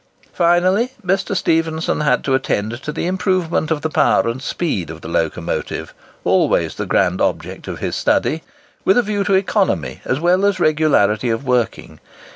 Finally, 0.33 0.93
Mr. 1.05 1.37
Stephenson 1.37 1.99
had 2.01 2.23
to 2.23 2.33
attend 2.33 2.81
to 2.81 2.91
the 2.91 3.05
improvement 3.05 3.69
of 3.69 3.81
the 3.83 3.89
power 3.91 4.27
and 4.27 4.41
speed 4.41 4.89
of 4.89 5.01
the 5.01 5.07
locomotive—always 5.07 6.73
the 6.73 6.87
grand 6.87 7.21
object 7.21 7.67
of 7.67 7.77
his 7.77 7.95
study,—with 7.95 8.97
a 8.97 9.03
view 9.03 9.23
to 9.23 9.35
economy 9.35 10.01
as 10.03 10.19
well 10.19 10.43
as 10.43 10.59
regularity 10.59 11.29
of 11.29 11.45
working. 11.45 11.99